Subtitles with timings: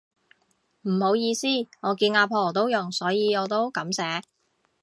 [0.81, 1.45] 唔好意思，
[1.83, 4.23] 我見阿婆都用所以我都噉寫